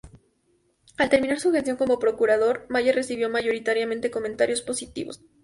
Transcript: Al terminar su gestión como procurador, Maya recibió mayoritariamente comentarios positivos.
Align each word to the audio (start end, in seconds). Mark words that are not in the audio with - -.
Al 0.97 1.09
terminar 1.09 1.39
su 1.39 1.51
gestión 1.51 1.77
como 1.77 1.99
procurador, 1.99 2.65
Maya 2.69 2.91
recibió 2.91 3.29
mayoritariamente 3.29 4.09
comentarios 4.09 4.63
positivos. 4.63 5.21